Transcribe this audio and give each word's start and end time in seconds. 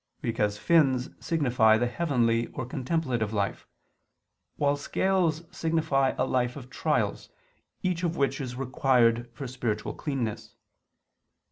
Because 0.19 0.57
fins 0.57 1.09
signify 1.23 1.77
the 1.77 1.85
heavenly 1.85 2.47
or 2.47 2.65
contemplative 2.65 3.33
life; 3.33 3.67
while 4.55 4.75
scales 4.75 5.43
signify 5.55 6.15
a 6.17 6.25
life 6.25 6.55
of 6.55 6.71
trials, 6.71 7.29
each 7.83 8.01
of 8.01 8.17
which 8.17 8.41
is 8.41 8.55
required 8.55 9.29
for 9.31 9.45
spiritual 9.47 9.93
cleanness. 9.93 10.55